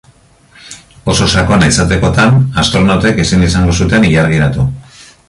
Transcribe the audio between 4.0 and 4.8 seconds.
ilargiratu.